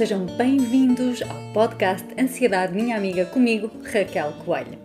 [0.00, 4.78] Sejam bem-vindos ao podcast Ansiedade Minha Amiga comigo, Raquel Coelho.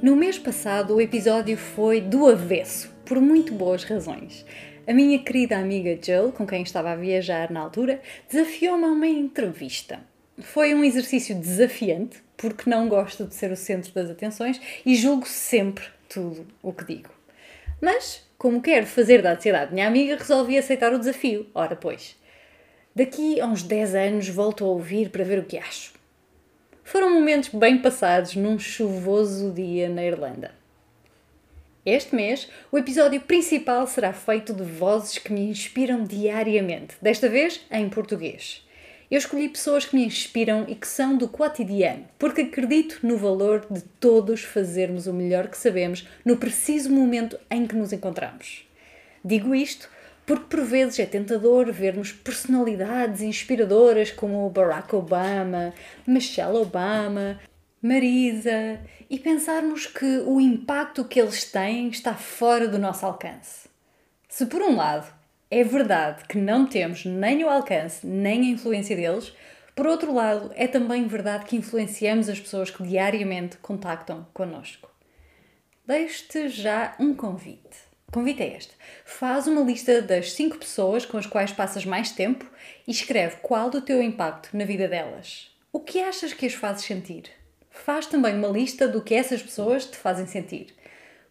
[0.00, 4.46] No mês passado o episódio foi do avesso, por muito boas razões.
[4.86, 8.00] A minha querida amiga Jill, com quem estava a viajar na altura,
[8.32, 10.00] desafiou-me a uma entrevista.
[10.40, 15.26] Foi um exercício desafiante, porque não gosto de ser o centro das atenções e julgo
[15.26, 17.10] sempre tudo o que digo.
[17.78, 21.46] Mas, como quero fazer da ansiedade minha amiga, resolvi aceitar o desafio.
[21.54, 22.16] Ora, pois.
[22.96, 25.92] Daqui a uns 10 anos volto a ouvir para ver o que acho.
[26.82, 30.52] Foram momentos bem passados num chuvoso dia na Irlanda.
[31.84, 37.60] Este mês, o episódio principal será feito de vozes que me inspiram diariamente, desta vez
[37.70, 38.66] em português.
[39.10, 43.66] Eu escolhi pessoas que me inspiram e que são do cotidiano, porque acredito no valor
[43.70, 48.66] de todos fazermos o melhor que sabemos no preciso momento em que nos encontramos.
[49.22, 49.94] Digo isto
[50.26, 55.72] porque por vezes é tentador vermos personalidades inspiradoras como Barack Obama,
[56.04, 57.40] Michelle Obama,
[57.80, 63.68] Marisa e pensarmos que o impacto que eles têm está fora do nosso alcance.
[64.28, 65.06] Se por um lado
[65.48, 69.32] é verdade que não temos nem o alcance nem a influência deles,
[69.76, 74.90] por outro lado, é também verdade que influenciamos as pessoas que diariamente contactam connosco.
[75.86, 77.85] Deixo-te já um convite.
[78.12, 78.72] Convite é este.
[79.04, 82.46] Faz uma lista das 5 pessoas com as quais passas mais tempo
[82.86, 85.50] e escreve qual o teu impacto na vida delas.
[85.72, 87.24] O que achas que as fazes sentir?
[87.70, 90.74] Faz também uma lista do que essas pessoas te fazem sentir.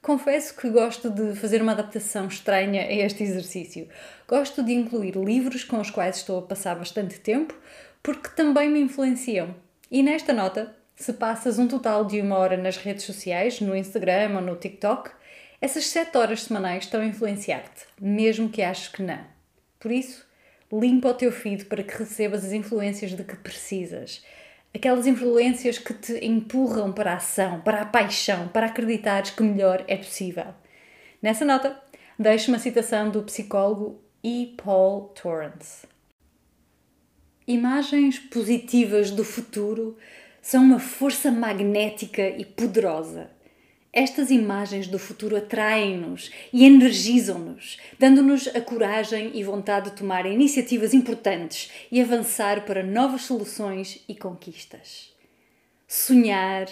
[0.01, 3.89] Confesso que gosto de fazer uma adaptação estranha a este exercício.
[4.27, 7.55] Gosto de incluir livros com os quais estou a passar bastante tempo,
[8.03, 9.55] porque também me influenciam.
[9.89, 14.35] E nesta nota, se passas um total de uma hora nas redes sociais, no Instagram
[14.35, 15.09] ou no TikTok,
[15.61, 19.25] essas 7 horas semanais estão a influenciar-te, mesmo que aches que não.
[19.79, 20.25] Por isso,
[20.71, 24.23] limpa o teu feed para que recebas as influências de que precisas
[24.75, 29.85] aquelas influências que te empurram para a ação, para a paixão, para acreditares que melhor
[29.87, 30.47] é possível.
[31.21, 31.81] Nessa nota,
[32.19, 34.53] deixo uma citação do psicólogo E.
[34.61, 35.87] Paul Torrance.
[37.47, 39.97] Imagens positivas do futuro
[40.41, 43.29] são uma força magnética e poderosa
[43.95, 50.93] estas imagens do futuro atraem-nos e energizam-nos, dando-nos a coragem e vontade de tomar iniciativas
[50.93, 55.13] importantes e avançar para novas soluções e conquistas.
[55.87, 56.67] Sonhar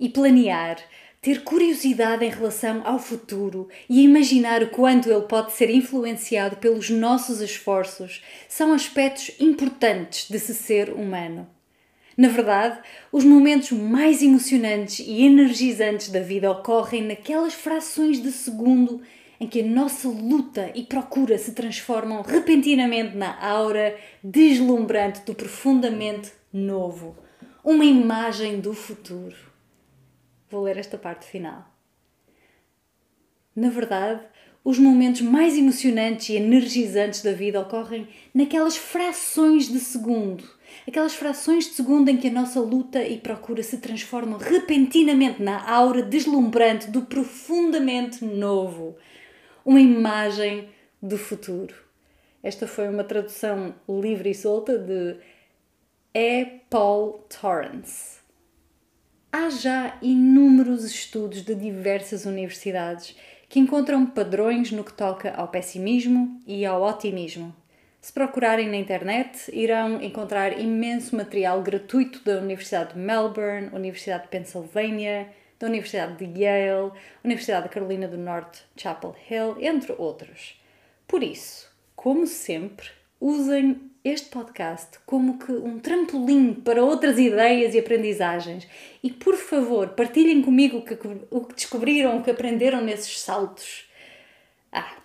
[0.00, 0.76] e planear,
[1.22, 6.90] ter curiosidade em relação ao futuro e imaginar o quanto ele pode ser influenciado pelos
[6.90, 11.53] nossos esforços são aspectos importantes de se ser humano.
[12.16, 12.78] Na verdade,
[13.10, 19.02] os momentos mais emocionantes e energizantes da vida ocorrem naquelas frações de segundo
[19.40, 26.32] em que a nossa luta e procura se transformam repentinamente na aura deslumbrante do profundamente
[26.52, 27.16] novo,
[27.64, 29.36] uma imagem do futuro.
[30.48, 31.68] Vou ler esta parte final.
[33.56, 34.24] Na verdade,
[34.62, 40.44] os momentos mais emocionantes e energizantes da vida ocorrem naquelas frações de segundo
[40.86, 45.68] aquelas frações de segundo em que a nossa luta e procura se transformam repentinamente na
[45.70, 48.96] aura deslumbrante do profundamente novo,
[49.64, 50.68] uma imagem
[51.02, 51.74] do futuro.
[52.42, 55.16] Esta foi uma tradução livre e solta de
[56.12, 56.44] E.
[56.68, 58.18] Paul Torrance.
[59.32, 63.16] Há já inúmeros estudos de diversas universidades
[63.48, 67.54] que encontram padrões no que toca ao pessimismo e ao otimismo.
[68.04, 74.28] Se procurarem na internet, irão encontrar imenso material gratuito da Universidade de Melbourne, Universidade de
[74.28, 75.26] Pennsylvania,
[75.58, 76.92] da Universidade de Yale,
[77.24, 80.60] Universidade da Carolina do Norte, Chapel Hill, entre outros.
[81.08, 87.78] Por isso, como sempre, usem este podcast como que um trampolim para outras ideias e
[87.78, 88.68] aprendizagens.
[89.02, 90.98] E por favor, partilhem comigo o que,
[91.30, 93.88] o que descobriram, o que aprenderam nesses saltos.
[94.70, 94.98] Ah,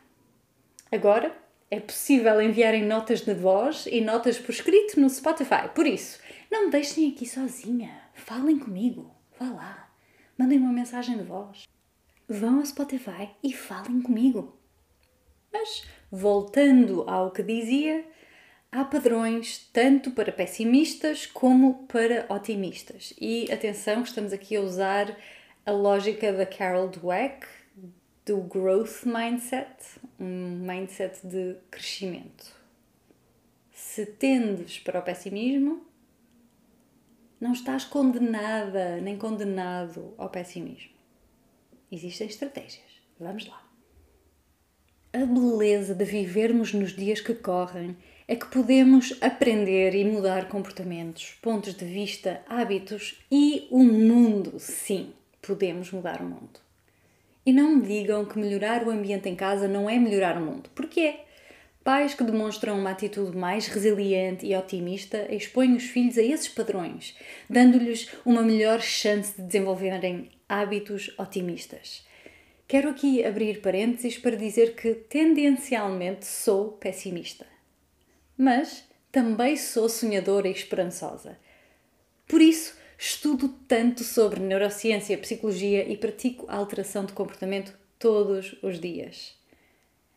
[0.92, 1.34] agora
[1.72, 5.70] é possível enviarem notas de voz e notas por escrito no Spotify.
[5.74, 6.20] Por isso,
[6.52, 7.92] não me deixem aqui sozinha.
[8.14, 9.12] Falem comigo.
[9.40, 9.92] Vá lá.
[10.38, 11.68] Mandem uma mensagem de voz.
[12.28, 14.58] Vão ao Spotify e falem comigo.
[15.52, 18.04] Mas, voltando ao que dizia,
[18.72, 23.14] há padrões tanto para pessimistas como para otimistas.
[23.20, 25.16] E atenção, estamos aqui a usar
[25.66, 27.46] a lógica da Carol Dweck,
[28.26, 32.54] do growth mindset, um mindset de crescimento.
[33.72, 35.82] Se tendes para o pessimismo,
[37.40, 40.92] não estás condenada nem condenado ao pessimismo.
[41.92, 43.02] Existem estratégias.
[43.20, 43.66] Vamos lá.
[45.12, 51.32] A beleza de vivermos nos dias que correm é que podemos aprender e mudar comportamentos,
[51.42, 54.60] pontos de vista, hábitos e o mundo.
[54.60, 56.69] Sim, podemos mudar o mundo.
[57.50, 60.70] E não me digam que melhorar o ambiente em casa não é melhorar o mundo.
[60.76, 61.16] Porquê?
[61.84, 67.18] Pais que demonstram uma atitude mais resiliente e otimista expõem os filhos a esses padrões,
[67.50, 72.06] dando-lhes uma melhor chance de desenvolverem hábitos otimistas.
[72.68, 77.48] Quero aqui abrir parênteses para dizer que tendencialmente sou pessimista,
[78.38, 81.36] mas também sou sonhadora e esperançosa.
[82.28, 89.34] Por isso, estudo tanto sobre neurociência, psicologia e pratico alteração de comportamento todos os dias.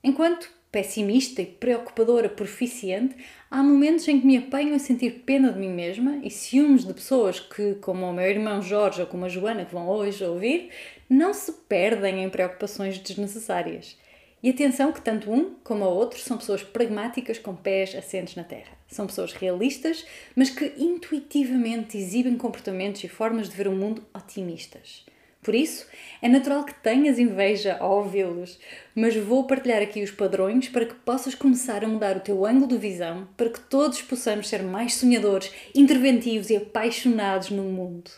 [0.02, 3.14] Enquanto pessimista e preocupadora proficiente,
[3.48, 6.92] há momentos em que me apanho a sentir pena de mim mesma e ciúmes de
[6.92, 10.70] pessoas que, como o meu irmão Jorge ou como a Joana, que vão hoje ouvir,
[11.08, 13.96] não se perdem em preocupações desnecessárias.
[14.42, 18.42] E atenção que tanto um como o outro são pessoas pragmáticas com pés assentes na
[18.42, 18.81] terra.
[18.92, 20.04] São pessoas realistas,
[20.36, 25.06] mas que intuitivamente exibem comportamentos e formas de ver o mundo otimistas.
[25.42, 25.88] Por isso,
[26.20, 28.60] é natural que tenhas inveja ao ouvi-los,
[28.94, 32.68] mas vou partilhar aqui os padrões para que possas começar a mudar o teu ângulo
[32.68, 38.10] de visão para que todos possamos ser mais sonhadores, interventivos e apaixonados no mundo.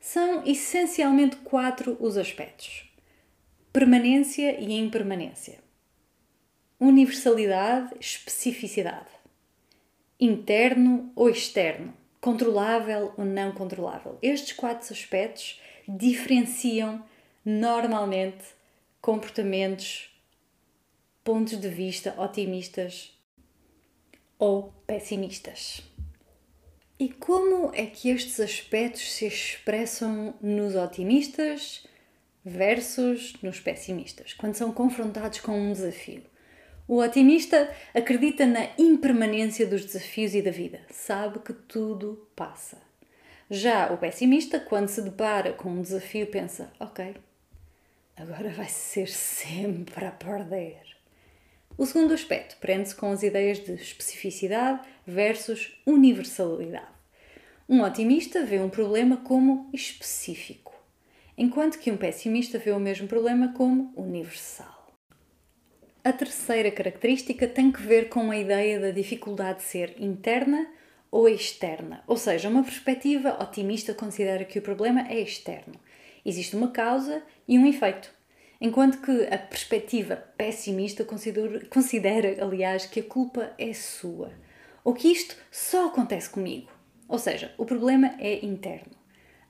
[0.00, 2.88] São essencialmente quatro os aspectos:
[3.72, 5.58] permanência e impermanência,
[6.78, 9.17] universalidade, especificidade,
[10.20, 14.18] interno ou externo, controlável ou não controlável.
[14.20, 17.04] Estes quatro aspectos diferenciam
[17.44, 18.44] normalmente
[19.00, 20.10] comportamentos,
[21.22, 23.16] pontos de vista otimistas
[24.38, 25.82] ou pessimistas.
[26.98, 31.86] E como é que estes aspectos se expressam nos otimistas
[32.44, 36.24] versus nos pessimistas, quando são confrontados com um desafio?
[36.88, 42.78] O otimista acredita na impermanência dos desafios e da vida, sabe que tudo passa.
[43.50, 47.14] Já o pessimista, quando se depara com um desafio, pensa: ok,
[48.16, 50.80] agora vai ser sempre a perder.
[51.76, 56.86] O segundo aspecto prende-se com as ideias de especificidade versus universalidade.
[57.68, 60.74] Um otimista vê um problema como específico,
[61.36, 64.77] enquanto que um pessimista vê o mesmo problema como universal.
[66.04, 70.68] A terceira característica tem que ver com a ideia da dificuldade de ser interna
[71.10, 75.74] ou externa, ou seja, uma perspectiva otimista considera que o problema é externo.
[76.24, 78.10] Existe uma causa e um efeito,
[78.60, 84.30] enquanto que a perspectiva pessimista considera, considera, aliás, que a culpa é sua,
[84.84, 86.70] ou que isto só acontece comigo.
[87.08, 88.92] Ou seja, o problema é interno.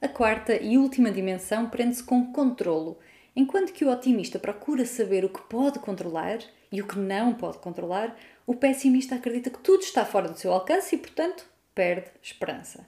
[0.00, 2.98] A quarta e última dimensão prende-se com controlo,
[3.38, 6.40] enquanto que o otimista procura saber o que pode controlar
[6.72, 10.52] e o que não pode controlar, o pessimista acredita que tudo está fora do seu
[10.52, 12.84] alcance e, portanto, perde esperança.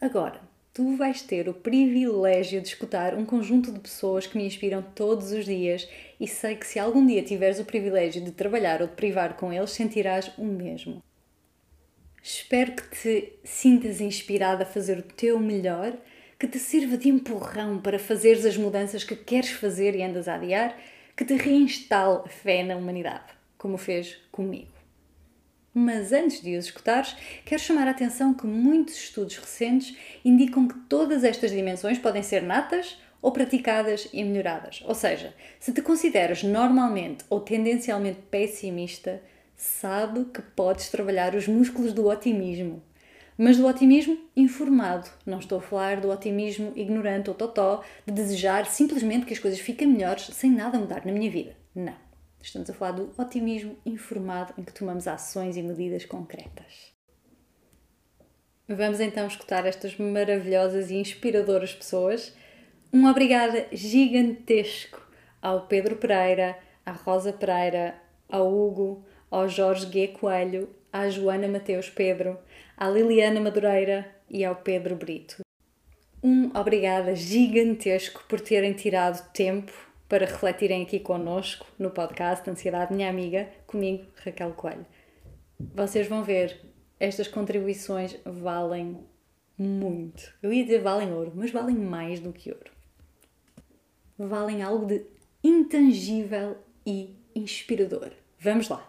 [0.00, 0.40] Agora,
[0.72, 5.32] tu vais ter o privilégio de escutar um conjunto de pessoas que me inspiram todos
[5.32, 5.86] os dias
[6.18, 9.52] e sei que se algum dia tiveres o privilégio de trabalhar ou de privar com
[9.52, 11.02] eles, sentirás o mesmo.
[12.22, 15.94] Espero que te sintas inspirada a fazer o teu melhor,
[16.38, 20.36] que te sirva de empurrão para fazeres as mudanças que queres fazer e andas a
[20.36, 20.78] adiar,
[21.16, 24.70] que te reinstale a fé na humanidade como fez comigo.
[25.74, 27.14] Mas antes de os escutares,
[27.44, 32.42] quero chamar a atenção que muitos estudos recentes indicam que todas estas dimensões podem ser
[32.42, 34.82] natas ou praticadas e melhoradas.
[34.86, 39.20] Ou seja, se te consideras normalmente ou tendencialmente pessimista,
[39.56, 42.82] sabe que podes trabalhar os músculos do otimismo.
[43.40, 45.08] Mas do otimismo informado.
[45.24, 49.60] Não estou a falar do otimismo ignorante ou totó, de desejar simplesmente que as coisas
[49.60, 51.56] fiquem melhores sem nada mudar na minha vida.
[51.72, 51.94] Não.
[52.42, 56.92] Estamos a falar do otimismo informado em que tomamos ações e medidas concretas.
[58.68, 62.34] Vamos então escutar estas maravilhosas e inspiradoras pessoas.
[62.92, 65.00] Um obrigada gigantesco
[65.40, 67.94] ao Pedro Pereira, à Rosa Pereira,
[68.28, 70.08] ao Hugo, ao Jorge G.
[70.08, 72.38] Coelho, à Joana Mateus Pedro,
[72.78, 75.42] à Liliana Madureira e ao Pedro Brito.
[76.22, 79.72] Um obrigada gigantesco por terem tirado tempo
[80.08, 84.86] para refletirem aqui connosco no podcast Ansiedade Minha Amiga, comigo, Raquel Coelho.
[85.74, 86.60] Vocês vão ver,
[87.00, 88.98] estas contribuições valem
[89.58, 90.32] muito.
[90.40, 92.70] Eu ia dizer valem ouro, mas valem mais do que ouro.
[94.16, 95.04] Valem algo de
[95.42, 96.56] intangível
[96.86, 98.10] e inspirador.
[98.38, 98.86] Vamos lá!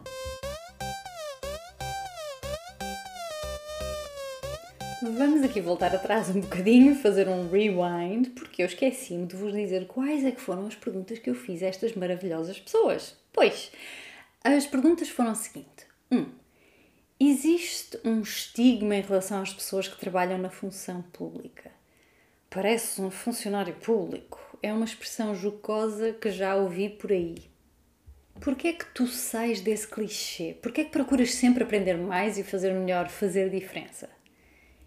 [5.02, 9.88] Vamos aqui voltar atrás um bocadinho, fazer um rewind, porque eu esqueci-me de vos dizer
[9.88, 13.16] quais é que foram as perguntas que eu fiz a estas maravilhosas pessoas.
[13.32, 13.72] Pois,
[14.44, 15.88] as perguntas foram o seguinte.
[16.12, 16.18] 1.
[16.18, 16.26] Um,
[17.18, 21.72] Existe um estigma em relação às pessoas que trabalham na função pública.
[22.50, 24.58] Parece um funcionário público.
[24.62, 27.38] É uma expressão jocosa que já ouvi por aí.
[28.42, 30.58] Porquê é que tu sais desse clichê?
[30.62, 34.10] Porquê é que procuras sempre aprender mais e fazer melhor, fazer diferença?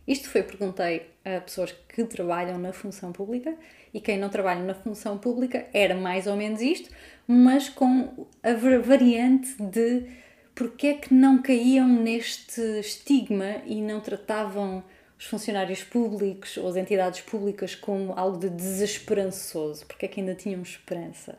[0.07, 3.55] Isto foi perguntei a pessoas que trabalham na função pública
[3.95, 6.91] e quem não trabalha na função pública era mais ou menos isto,
[7.27, 10.07] mas com a variante de
[10.55, 14.85] porque é que não caíam neste estigma e não tratavam
[15.19, 19.87] os funcionários públicos ou as entidades públicas como algo de desesperançoso?
[19.87, 21.39] Porque é que ainda tinham esperança?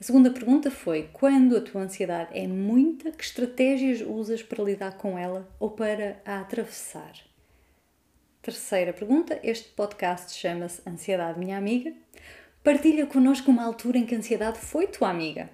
[0.00, 4.96] A segunda pergunta foi: quando a tua ansiedade é muita, que estratégias usas para lidar
[4.96, 7.27] com ela ou para a atravessar?
[8.40, 11.92] Terceira pergunta: este podcast chama-se Ansiedade Minha Amiga.
[12.62, 15.50] Partilha connosco uma altura em que a ansiedade foi tua amiga.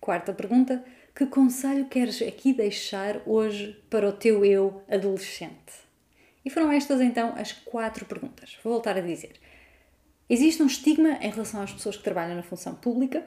[0.00, 0.82] Quarta pergunta:
[1.14, 5.86] que conselho queres aqui deixar hoje para o teu eu adolescente?
[6.44, 8.58] E foram estas então as quatro perguntas.
[8.64, 9.32] Vou voltar a dizer.
[10.28, 13.24] Existe um estigma em relação às pessoas que trabalham na função pública.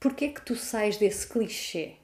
[0.00, 1.94] Porquê é que tu sais desse clichê?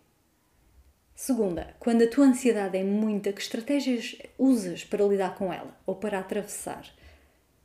[1.25, 5.95] Segunda, quando a tua ansiedade é muita, que estratégias usas para lidar com ela ou
[5.95, 6.85] para atravessar?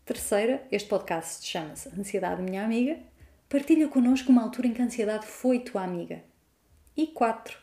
[0.06, 3.00] Terceira, este podcast chama-se Ansiedade Minha Amiga.
[3.50, 6.24] Partilha connosco uma altura em que a ansiedade foi tua amiga
[6.96, 7.58] e 4.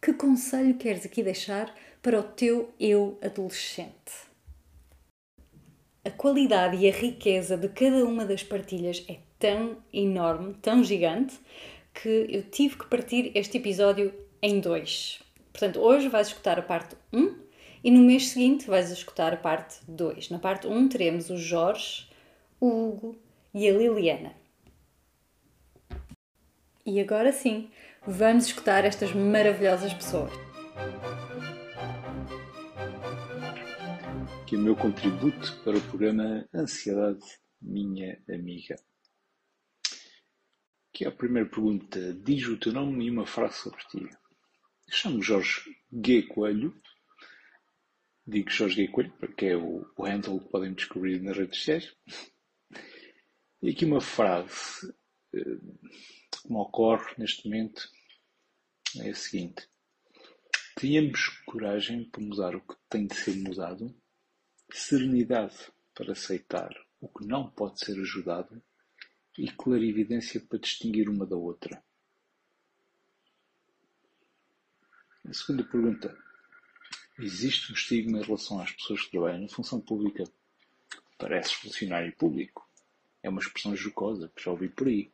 [0.00, 4.30] Que conselho queres aqui deixar para o teu eu adolescente?
[6.06, 11.38] A qualidade e a riqueza de cada uma das partilhas é tão enorme, tão gigante,
[11.92, 14.10] que eu tive que partir este episódio
[14.40, 15.22] em dois.
[15.54, 17.38] Portanto, hoje vais escutar a parte 1
[17.82, 20.28] e no mês seguinte vais escutar a parte 2.
[20.28, 22.10] Na parte 1 teremos o Jorge,
[22.60, 23.16] o Hugo
[23.54, 24.34] e a Liliana.
[26.84, 27.70] E agora sim,
[28.06, 30.30] Vamos escutar estas maravilhosas pessoas.
[34.42, 37.24] Aqui é o meu contributo para o programa Ansiedade
[37.62, 38.76] Minha Amiga.
[40.92, 42.12] Aqui é a primeira pergunta.
[42.12, 44.06] Diz o teu nome e uma frase sobre ti.
[44.88, 45.62] Chamo Jorge
[45.92, 46.22] G.
[46.22, 46.80] Coelho.
[48.26, 48.88] Digo Jorge G.
[48.88, 51.96] Coelho, porque é o, o handle que podem descobrir nas redes sociais.
[53.62, 54.94] E aqui uma frase
[55.34, 55.58] eh,
[56.30, 57.88] que me ocorre neste momento
[59.00, 59.68] é a seguinte:
[60.76, 63.94] tenhamos coragem para mudar o que tem de ser mudado,
[64.72, 68.62] serenidade para aceitar o que não pode ser ajudado
[69.38, 71.82] e clarividência para distinguir uma da outra.
[75.28, 76.16] A segunda pergunta.
[77.18, 80.24] Existe um estigma em relação às pessoas que trabalham na função pública?
[81.18, 82.68] Pareces funcionário público.
[83.22, 85.10] É uma expressão jocosa que já ouvi por aí.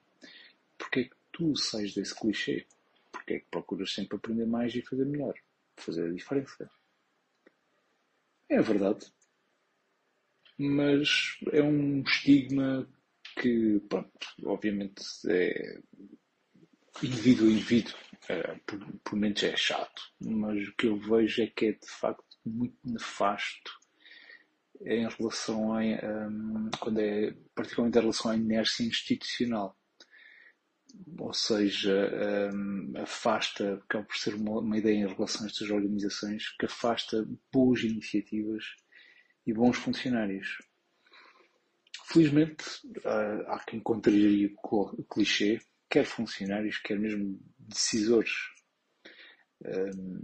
[0.78, 2.66] Porquê é que tu sais desse clichê?
[3.10, 5.34] porque é que procuras sempre aprender mais e fazer melhor,
[5.76, 6.70] fazer a diferença.
[8.48, 9.06] É verdade.
[10.58, 12.88] Mas é um estigma
[13.40, 14.10] que, pronto,
[14.44, 15.80] obviamente é
[17.02, 17.94] indivíduo a indivíduo.
[18.30, 21.88] É, por, por momentos é chato, mas o que eu vejo é que é de
[21.88, 23.72] facto muito nefasto
[24.82, 29.76] em relação a, um, quando é particularmente em relação à inércia institucional
[31.18, 36.48] ou seja, um, afasta, acaba por ser uma, uma, ideia em relação a estas organizações
[36.58, 38.64] que afasta boas iniciativas
[39.46, 40.58] e bons funcionários.
[42.06, 42.64] Felizmente,
[43.04, 45.60] há, há quem contraria o clichê,
[45.90, 48.32] quer funcionários, quer mesmo decisores.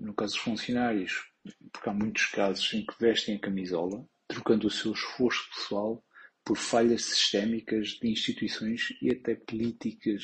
[0.00, 1.25] No caso dos funcionários,
[1.73, 6.02] porque há muitos casos em que vestem a camisola, trocando o seu esforço pessoal
[6.44, 10.23] por falhas sistémicas de instituições e até políticas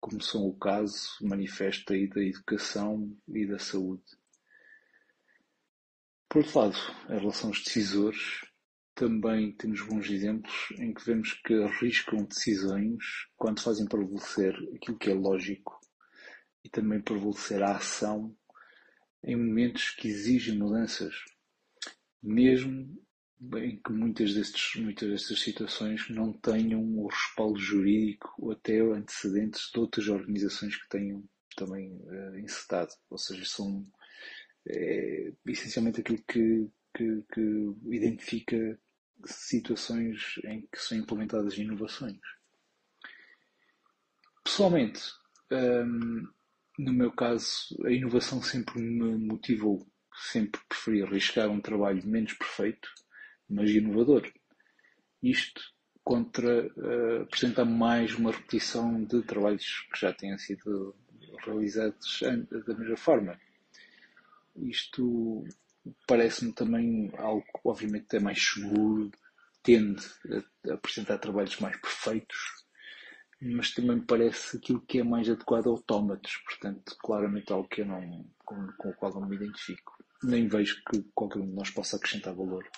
[0.00, 4.02] como são o caso manifesto aí da educação e da saúde.
[6.28, 6.78] Por outro lado,
[7.10, 8.40] em relação aos decisores,
[8.94, 13.02] também temos bons exemplos em que vemos que arriscam decisões
[13.36, 15.78] quando fazem prevalecer aquilo que é lógico
[16.64, 18.36] e também prevalecer a ação
[19.22, 21.14] em momentos que exigem mudanças,
[22.22, 22.98] mesmo
[23.56, 29.70] em que muitas, destes, muitas destas situações não tenham o respaldo jurídico ou até antecedentes
[29.72, 31.24] de outras organizações que tenham
[31.56, 32.90] também uh, encetado.
[33.08, 33.86] Ou seja, são
[34.68, 36.68] é, essencialmente aquilo que,
[37.00, 38.78] que, que, identifica
[39.24, 42.18] situações em que são implementadas inovações.
[44.44, 45.02] Pessoalmente,
[45.50, 46.28] um,
[46.78, 49.86] no meu caso, a inovação sempre me motivou.
[50.14, 52.88] Sempre preferi arriscar um trabalho menos perfeito
[53.48, 54.30] mas inovador.
[55.22, 55.60] Isto
[56.04, 60.94] contra uh, apresenta mais uma repetição de trabalhos que já tenham sido
[61.44, 62.20] realizados
[62.66, 63.38] da mesma forma.
[64.56, 65.44] Isto
[66.06, 69.10] parece-me também algo que obviamente é mais seguro,
[69.62, 70.02] tende
[70.68, 72.38] a apresentar trabalhos mais perfeitos,
[73.40, 77.80] mas também me parece aquilo que é mais adequado a autómatos, portanto, claramente algo que
[77.80, 80.04] eu não, com, com o qual não me identifico.
[80.22, 82.68] Nem vejo que qualquer um de nós possa acrescentar valor.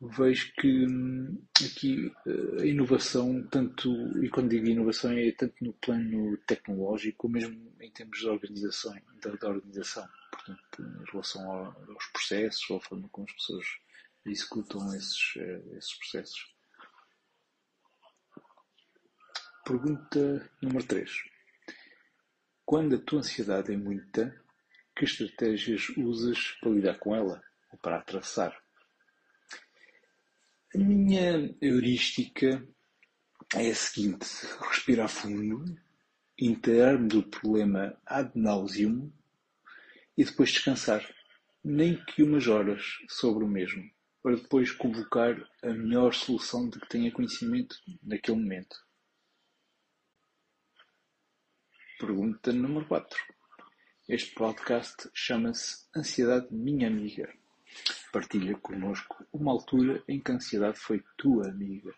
[0.00, 3.88] Vejo que hum, aqui eh, a inovação, tanto,
[4.22, 9.30] e quando digo inovação, é tanto no plano tecnológico, mesmo em termos de organização, da,
[9.30, 10.06] da organização,
[10.44, 13.66] portanto, em relação aos processos, ou a forma como as pessoas
[14.26, 16.54] executam esses, eh, esses processos.
[19.64, 21.10] Pergunta número 3.
[22.64, 24.42] Quando a tua ansiedade é muita,
[24.94, 28.62] que estratégias usas para lidar com ela ou para atravessar?
[30.74, 32.66] A minha heurística
[33.54, 34.26] é a seguinte:
[34.60, 35.64] respirar fundo,
[36.38, 39.12] inteirar-me do problema ad nauseum
[40.16, 41.04] e depois descansar,
[41.62, 43.94] nem que umas horas sobre o mesmo
[44.24, 48.74] para depois convocar a melhor solução de que tenha conhecimento naquele momento.
[52.00, 53.18] Pergunta número 4.
[54.08, 57.30] Este podcast chama-se Ansiedade Minha Amiga.
[58.10, 61.94] Partilha connosco uma altura em que a ansiedade foi tua amiga.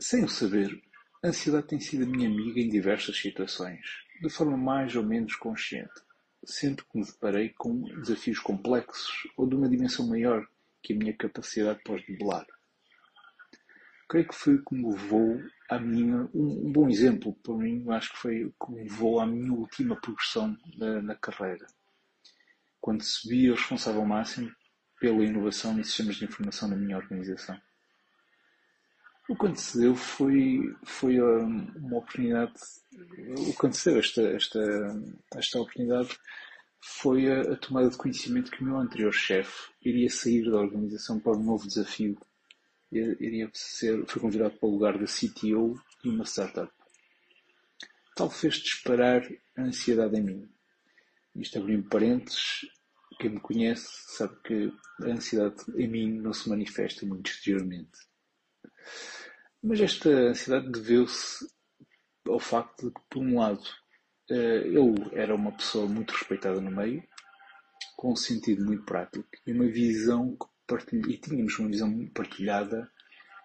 [0.00, 0.82] Sem o saber,
[1.22, 6.06] a ansiedade tem sido minha amiga em diversas situações, de forma mais ou menos consciente
[6.46, 10.46] sempre que me deparei com desafios complexos ou de uma dimensão maior
[10.82, 12.46] que a minha capacidade pode debelar.
[14.08, 18.18] Creio que foi me levou à minha, um, um, bom exemplo para mim, acho que
[18.18, 21.66] foi o me levou à minha última progressão na, na carreira,
[22.80, 24.54] quando se via responsável máximo
[25.00, 27.60] pela inovação e sistemas de informação na minha organização.
[29.28, 32.52] O que antecedeu foi, foi hum, uma oportunidade.
[33.48, 34.60] O que antecedeu esta, esta,
[35.34, 36.16] esta oportunidade
[36.80, 41.18] foi a, a, tomada de conhecimento que o meu anterior chefe iria sair da organização
[41.18, 42.16] para um novo desafio.
[42.92, 46.72] Iria ser, foi convidado para o lugar da CTO de uma startup.
[48.14, 50.48] Tal fez disparar a ansiedade em mim.
[51.34, 52.60] Isto abrindo parênteses,
[53.18, 57.98] quem me conhece sabe que a ansiedade em mim não se manifesta muito exteriormente.
[59.62, 61.46] Mas esta ansiedade deveu-se
[62.26, 63.64] ao facto de que, por um lado,
[64.30, 67.02] eh, eu era uma pessoa muito respeitada no meio,
[67.96, 72.90] com um sentido muito prático e uma visão que partilha, e tínhamos uma visão partilhada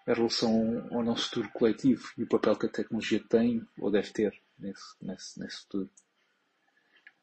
[0.06, 4.10] em relação ao nosso futuro coletivo e o papel que a tecnologia tem ou deve
[4.10, 5.90] ter nesse, nesse, nesse futuro.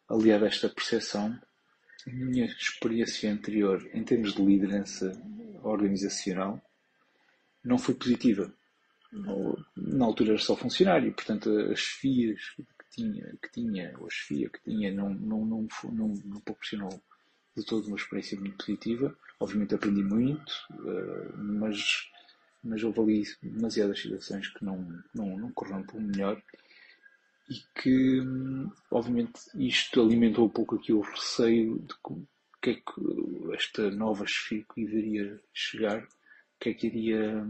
[0.07, 1.39] Aliado a esta percepção,
[2.07, 5.11] a minha experiência anterior em termos de liderança
[5.61, 6.61] organizacional
[7.63, 8.51] não foi positiva.
[9.75, 14.49] Na altura era só funcionário, portanto as FIAs que tinha, que tinha ou a FIA
[14.49, 17.01] que tinha não, não, não, não, não proporcionou
[17.57, 19.15] de toda uma experiência muito positiva.
[19.39, 20.53] Obviamente aprendi muito,
[20.85, 22.09] eh, mas,
[22.63, 26.41] mas houve ali demasiadas situações que não, não, não correram pelo melhor
[27.49, 28.21] e que,
[28.91, 31.95] obviamente, isto alimentou um pouco aqui o receio de
[32.61, 36.07] que é que esta nova chefia que iria chegar
[36.59, 37.45] que é que iria,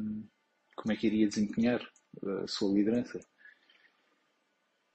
[0.75, 1.81] como é que iria desempenhar
[2.43, 3.19] a sua liderança.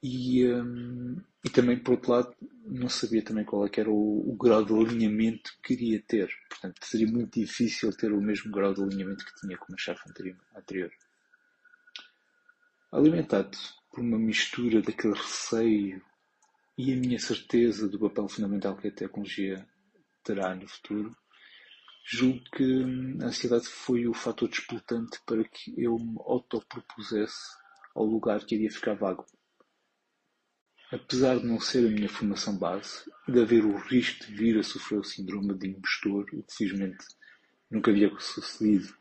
[0.03, 4.31] E, um, e também, por outro lado, não sabia também qual é que era o,
[4.31, 6.31] o, grau de alinhamento que queria ter.
[6.51, 10.03] Portanto, seria muito difícil ter o mesmo grau de alinhamento que tinha com a chefe
[10.55, 10.91] anterior.
[12.93, 13.57] Alimentado
[13.91, 16.03] por uma mistura daquele receio
[16.77, 19.67] e a minha certeza do papel fundamental que a tecnologia
[20.23, 21.17] terá no futuro,
[22.05, 27.57] julgo que hum, a ansiedade foi o fator disputante para que eu me autopropusesse
[27.95, 29.25] ao lugar que iria ficar vago.
[30.93, 34.59] Apesar de não ser a minha formação base e de haver o risco de vir
[34.59, 37.05] a sofrer o síndrome de impostor, o que felizmente
[37.71, 38.95] nunca havia sucedido,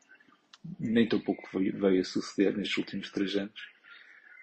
[0.80, 3.62] nem tampouco veio, veio a suceder nestes últimos três anos,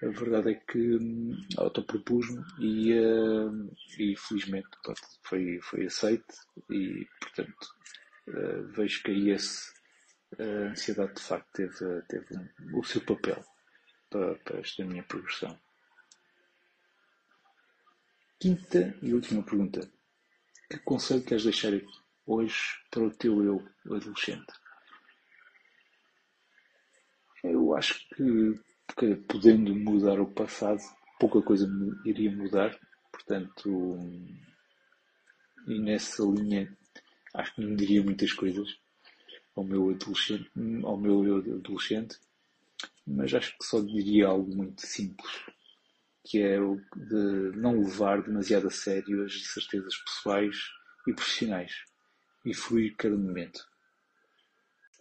[0.03, 6.35] a verdade é que hum, autopropus-me e, uh, e felizmente pronto, foi, foi aceito
[6.71, 7.69] e portanto
[8.29, 9.73] uh, vejo que aí esse,
[10.39, 12.27] a ansiedade de facto teve, teve
[12.75, 13.45] o seu papel
[14.09, 15.59] para, para esta minha progressão.
[18.39, 19.81] Quinta e última pergunta.
[20.71, 21.87] Que conselho queres deixar aqui
[22.27, 22.59] hoje
[22.91, 24.53] para o teu eu adolescente?
[27.43, 28.61] Eu acho que,
[28.97, 30.81] que podendo mudar o passado,
[31.19, 31.69] pouca coisa
[32.05, 32.79] iria mudar.
[33.13, 33.99] Portanto,
[35.67, 36.75] e nessa linha
[37.35, 38.79] acho que não diria muitas coisas
[39.55, 40.51] ao meu adolescente,
[40.85, 42.19] ao meu eu adolescente,
[43.07, 45.31] mas acho que só diria algo muito simples,
[46.25, 50.57] que é o de não levar demasiado a sério as certezas pessoais
[51.07, 51.85] e profissionais
[52.45, 53.69] e fluir cada momento.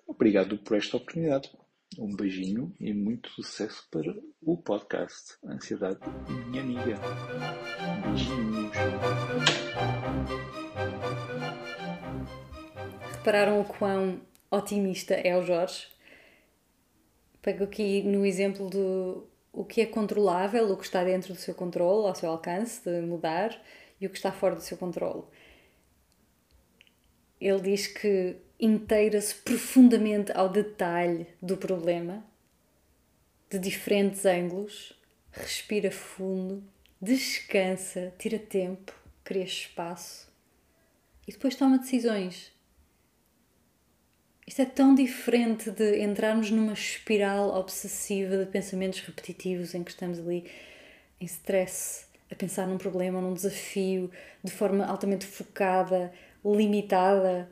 [0.08, 1.52] Obrigado por esta oportunidade.
[1.98, 6.00] Um beijinho e muito sucesso para o podcast Ansiedade
[6.48, 7.00] Minha Amiga.
[8.04, 8.76] Beijinhos.
[13.20, 15.88] Repararam o quão otimista é o Jorge?
[17.42, 21.54] Pego aqui no exemplo do o que é controlável, o que está dentro do seu
[21.54, 23.62] controle, ao seu alcance de mudar,
[24.00, 25.24] e o que está fora do seu controle.
[27.42, 32.24] Ele diz que inteira-se profundamente ao detalhe do problema,
[33.50, 34.98] de diferentes ângulos,
[35.30, 36.64] respira fundo,
[37.02, 38.94] descansa, tira tempo,
[39.26, 40.32] cria espaço
[41.28, 42.58] e depois toma decisões.
[44.50, 50.18] Isto é tão diferente de entrarmos numa espiral obsessiva de pensamentos repetitivos em que estamos
[50.18, 50.50] ali
[51.22, 54.10] em stress, a pensar num problema, num desafio,
[54.44, 56.12] de forma altamente focada,
[56.44, 57.48] limitada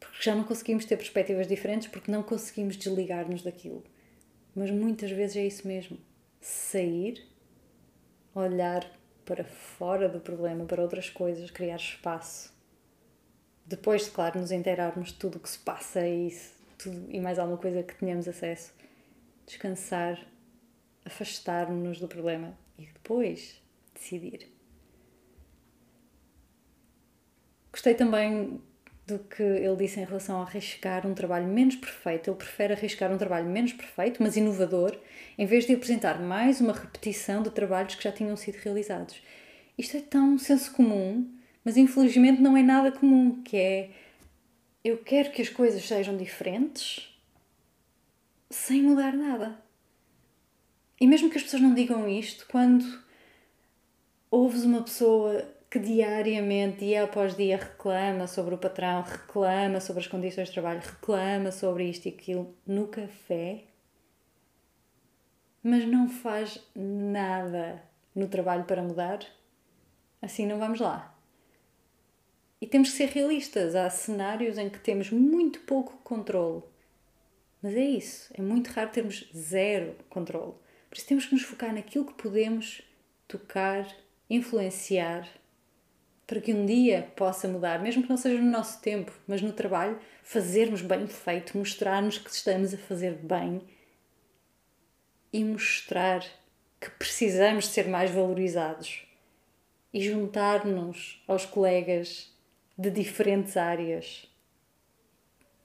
[0.00, 3.84] porque já não conseguimos ter perspectivas diferentes porque não conseguimos desligar-nos daquilo.
[4.56, 5.98] Mas muitas vezes é isso mesmo.
[6.40, 7.24] Sair,
[8.34, 8.84] olhar
[9.24, 12.53] para fora do problema, para outras coisas, criar espaço.
[13.66, 16.36] Depois de, claro, nos inteirarmos de tudo o que se passa e,
[16.76, 18.72] tudo, e mais alguma coisa que tenhamos acesso.
[19.46, 20.18] Descansar,
[21.04, 23.60] afastar-nos do problema e depois
[23.94, 24.48] decidir.
[27.70, 28.60] Gostei também
[29.06, 32.30] do que ele disse em relação a arriscar um trabalho menos perfeito.
[32.30, 34.96] Ele prefere arriscar um trabalho menos perfeito, mas inovador,
[35.36, 39.20] em vez de apresentar mais uma repetição de trabalhos que já tinham sido realizados.
[39.76, 41.28] Isto é tão senso comum,
[41.64, 43.90] mas infelizmente não é nada comum, que é
[44.84, 47.08] eu quero que as coisas sejam diferentes
[48.50, 49.58] sem mudar nada.
[51.00, 52.84] E mesmo que as pessoas não digam isto, quando
[54.30, 60.06] ouves uma pessoa que diariamente, dia após dia, reclama sobre o patrão, reclama sobre as
[60.06, 63.64] condições de trabalho, reclama sobre isto e aquilo no café,
[65.62, 67.82] mas não faz nada
[68.14, 69.20] no trabalho para mudar,
[70.22, 71.13] assim não vamos lá.
[72.60, 73.74] E temos que ser realistas.
[73.74, 76.62] Há cenários em que temos muito pouco controle.
[77.62, 78.32] Mas é isso.
[78.36, 80.54] É muito raro termos zero controle.
[80.88, 82.82] Por isso temos que nos focar naquilo que podemos
[83.26, 83.86] tocar,
[84.30, 85.28] influenciar
[86.26, 89.52] para que um dia possa mudar, mesmo que não seja no nosso tempo, mas no
[89.52, 93.60] trabalho, fazermos bem feito, mostrar-nos que estamos a fazer bem
[95.32, 96.24] e mostrar
[96.80, 99.06] que precisamos ser mais valorizados
[99.92, 102.33] e juntar-nos aos colegas
[102.76, 104.28] de diferentes áreas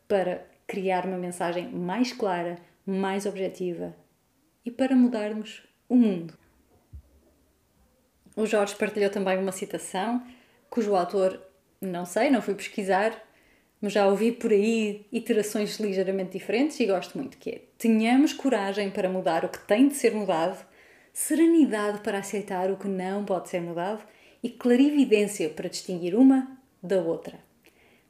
[0.07, 3.95] para criar uma mensagem mais clara, mais objetiva
[4.65, 6.37] e para mudarmos o mundo.
[8.35, 10.23] O Jorge partilhou também uma citação
[10.69, 11.41] cujo autor
[11.81, 13.13] não sei, não fui pesquisar,
[13.81, 18.91] mas já ouvi por aí iterações ligeiramente diferentes e gosto muito que é tenhamos coragem
[18.91, 20.63] para mudar o que tem de ser mudado,
[21.13, 24.03] serenidade para aceitar o que não pode ser mudado
[24.43, 27.39] e clarividência para distinguir uma da outra.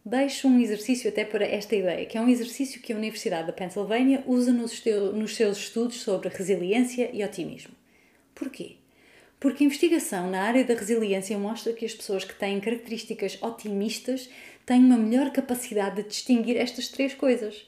[0.06, 3.54] Deixo um exercício até para esta ideia, que é um exercício que a Universidade da
[3.54, 7.74] Pennsylvania usa nos, nos seus estudos sobre resiliência e otimismo.
[8.34, 8.78] Porquê?
[9.40, 14.30] Porque a investigação na área da resiliência mostra que as pessoas que têm características otimistas
[14.66, 17.68] têm uma melhor capacidade de distinguir estas três coisas.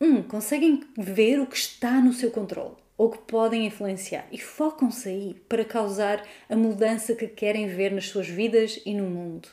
[0.00, 5.08] Um, conseguem ver o que está no seu controle ou que podem influenciar e focam-se
[5.08, 9.48] aí para causar a mudança que querem ver nas suas vidas e no mundo.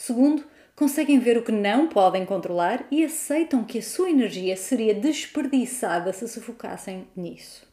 [0.00, 0.42] Segundo,
[0.74, 6.10] conseguem ver o que não podem controlar e aceitam que a sua energia seria desperdiçada
[6.10, 7.68] se se focassem nisso.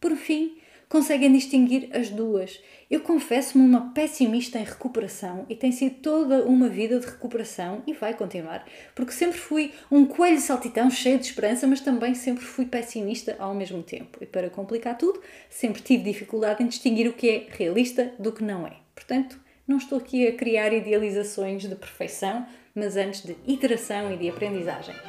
[0.00, 2.62] Por fim, conseguem distinguir as duas.
[2.88, 7.92] Eu confesso-me uma pessimista em recuperação e tem sido toda uma vida de recuperação e
[7.92, 12.66] vai continuar, porque sempre fui um coelho saltitão cheio de esperança, mas também sempre fui
[12.66, 14.18] pessimista ao mesmo tempo.
[14.20, 18.44] E para complicar tudo, sempre tive dificuldade em distinguir o que é realista do que
[18.44, 18.74] não é.
[18.94, 24.30] Portanto, não estou aqui a criar idealizações de perfeição, mas antes de iteração e de
[24.30, 24.94] aprendizagem.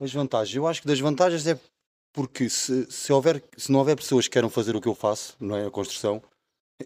[0.00, 0.56] As vantagens.
[0.56, 1.60] Eu acho que das vantagens é
[2.14, 5.36] porque se, se, houver, se não houver pessoas que queiram fazer o que eu faço,
[5.38, 5.66] não é?
[5.66, 6.22] A construção,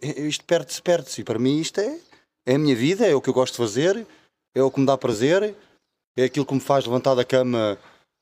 [0.03, 1.21] isto perde-se, perde-se.
[1.21, 2.01] E para mim isto é,
[2.45, 4.05] é a minha vida, é o que eu gosto de fazer,
[4.55, 5.55] é o que me dá prazer,
[6.17, 7.79] é aquilo que me faz levantar da cama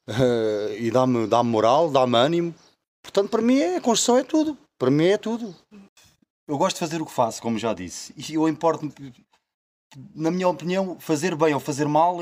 [0.09, 2.55] uh, e dá-me dá moral, dá-me ânimo.
[3.03, 4.57] Portanto, para mim é, a construção é tudo.
[4.79, 5.55] Para mim é tudo.
[6.49, 8.15] Eu gosto de fazer o que faço, como já disse.
[8.17, 8.91] E eu importo
[10.15, 12.19] na minha opinião, fazer bem ou fazer mal,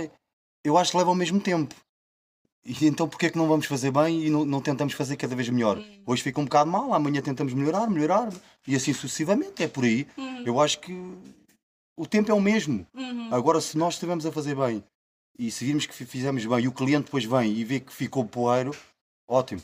[0.64, 1.75] eu acho que leva ao mesmo tempo.
[2.64, 5.35] E então porquê é que não vamos fazer bem e não, não tentamos fazer cada
[5.35, 5.83] vez melhor?
[6.07, 8.29] Hoje fica um bocado mal, amanhã tentamos melhorar, melhorar,
[8.67, 10.07] e assim sucessivamente, é por aí.
[10.45, 10.93] Eu acho que
[11.97, 12.87] o tempo é o mesmo.
[13.31, 14.83] Agora, se nós estivermos a fazer bem
[15.38, 17.92] e se virmos que fi- fizemos bem e o cliente depois vem e vê que
[17.92, 18.77] ficou poeiro,
[19.27, 19.62] ótimo.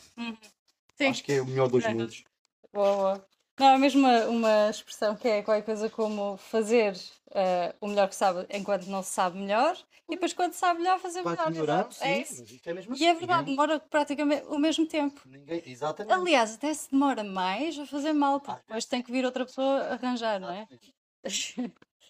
[0.96, 1.08] Sim.
[1.08, 1.92] Acho que é o melhor dos É.
[1.92, 2.24] mundos.
[2.72, 3.26] Boa, boa.
[3.58, 6.96] Não, é mesmo uma, uma expressão que é qualquer coisa como fazer
[7.32, 9.76] eh, o melhor que sabe enquanto não se sabe melhor
[10.08, 11.62] e depois quando sabe melhor fazer Vai melhor.
[11.62, 11.96] exato.
[12.00, 12.40] É sim, isso.
[12.42, 15.20] mas isto é E é assim, verdade, ninguém- demora praticamente o mesmo tempo.
[15.26, 16.12] ninguém- exatamente.
[16.12, 19.82] Aliás, até se demora mais a fazer mal, porque depois tem que vir outra pessoa
[19.84, 20.66] arranjar, não é?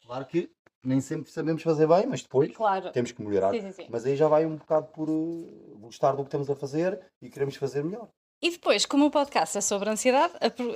[0.07, 0.51] Claro que
[0.89, 2.91] nem sempre sabemos fazer bem, mas depois Claro.
[2.93, 3.51] temos que melhorar.
[3.53, 3.87] Sim, sim, sim.
[3.91, 7.29] Mas aí já vai um bocado por uh, gostar do que estamos a fazer e
[7.31, 8.09] queremos fazer melhor.
[8.43, 10.35] E depois, como o podcast é sobre ansiedade,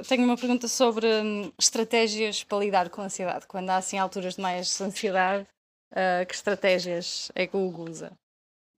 [0.08, 3.46] tenho uma pergunta sobre hum, estratégias para lidar com a ansiedade.
[3.46, 5.46] Quando há assim alturas de mais ansiedade,
[5.94, 8.12] ah, que estratégias é que o Hugo usa?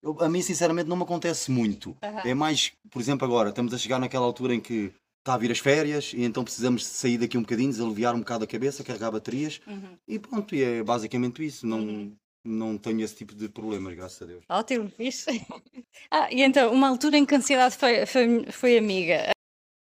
[0.02, 1.96] Eu- a mim, sinceramente, não me acontece muito.
[2.02, 2.22] Aham.
[2.24, 5.50] É mais, por exemplo, agora, estamos a chegar naquela altura em que está a vir
[5.52, 9.10] as férias e então precisamos sair daqui um bocadinho, desaliviar um bocado a cabeça, carregar
[9.10, 9.96] baterias Uhum.
[10.08, 11.66] e pronto, e é basicamente isso.
[11.66, 12.12] Não,
[12.44, 14.44] não tenho esse tipo de problemas, graças a Deus.
[14.48, 15.26] Ótimo, fixe.
[16.10, 19.30] ah, e então, uma altura em que a ansiedade foi, foi, foi amiga.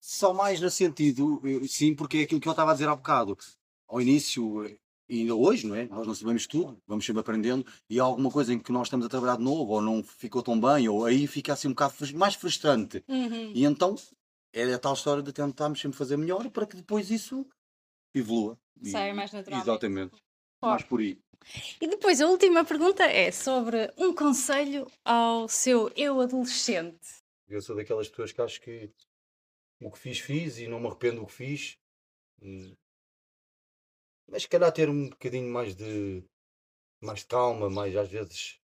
[0.00, 2.94] Só mais no sentido, eu- sim, porque é aquilo que eu estava a dizer há
[2.94, 3.36] bocado.
[3.88, 4.64] Ao início,
[5.08, 5.86] e ainda hoje, não é?
[5.86, 9.04] Nós não sabemos tudo, vamos sempre aprendendo, e há alguma coisa em que nós estamos
[9.04, 11.94] a trabalhar de novo, ou não ficou tão bem, ou aí fica assim um bocado
[12.14, 13.02] mais frustrante.
[13.08, 13.50] Uhum.
[13.54, 13.94] E então
[14.54, 17.46] é a tal história de tentarmos sempre fazer melhor para que depois isso
[18.14, 18.56] evolua.
[18.84, 19.68] Saia mais naturalmente.
[19.68, 20.10] Exatamente.
[20.60, 20.76] Claro.
[20.76, 21.18] Mais por aí.
[21.80, 27.22] E depois, a última pergunta é sobre um conselho ao seu eu adolescente.
[27.48, 28.90] Eu sou daquelas pessoas que acho que
[29.82, 31.78] o que fiz, fiz e não me arrependo do que fiz.
[34.26, 36.24] Mas se calhar ter um bocadinho mais de
[37.02, 38.58] mais de calma, mais às vezes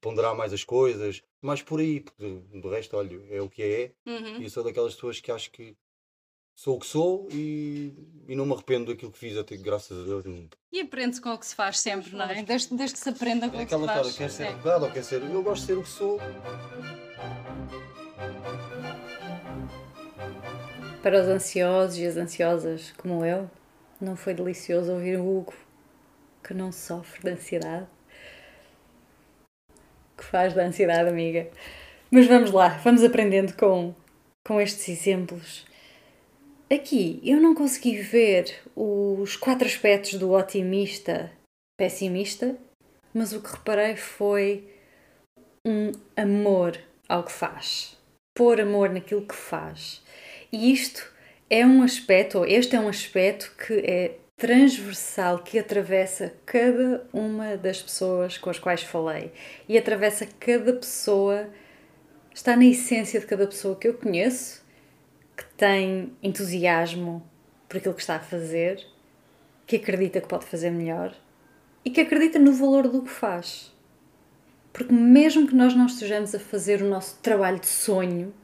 [0.00, 3.92] ponderar mais as coisas, mais por aí, porque do resto, olha, é o que é.
[4.10, 4.40] Uhum.
[4.40, 5.76] E eu sou daquelas pessoas que acho que
[6.54, 7.92] sou o que sou e,
[8.28, 10.24] e não me arrependo daquilo que fiz, até graças a Deus.
[10.72, 12.42] E aprende-se com o que se faz sempre, não é?
[12.42, 14.06] Desde, desde que se aprenda com É o que se aquela faz.
[14.08, 14.48] história, quer ser É.
[14.48, 15.22] advogado ou quer ser.
[15.22, 16.18] Eu gosto de ser o que sou.
[21.02, 23.48] Para os ansiosos e as ansiosas como eu,
[24.00, 25.54] não foi delicioso ouvir o Hugo,
[26.42, 27.86] que não sofre de ansiedade.
[30.16, 31.48] Que faz da ansiedade, amiga.
[32.10, 33.94] Mas vamos lá, vamos aprendendo com,
[34.46, 35.66] com estes exemplos.
[36.72, 41.30] Aqui eu não consegui ver os quatro aspectos do otimista
[41.78, 42.56] pessimista,
[43.14, 44.68] mas o que reparei foi
[45.66, 47.96] um amor ao que faz.
[48.36, 50.02] Pôr amor naquilo que faz.
[50.52, 51.12] E isto
[51.48, 57.56] é um aspecto, ou este é um aspecto que é transversal, que atravessa cada uma
[57.56, 59.32] das pessoas com as quais falei.
[59.68, 61.48] E atravessa cada pessoa,
[62.34, 64.62] está na essência de cada pessoa que eu conheço,
[65.36, 67.26] que tem entusiasmo
[67.66, 68.86] por aquilo que está a fazer,
[69.66, 71.14] que acredita que pode fazer melhor
[71.84, 73.74] e que acredita no valor do que faz.
[74.72, 78.34] Porque mesmo que nós não estejamos a fazer o nosso trabalho de sonho,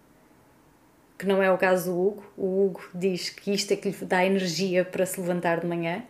[1.23, 3.97] que não é o caso do Hugo, o Hugo diz que isto é que lhe
[4.05, 6.03] dá energia para se levantar de manhã,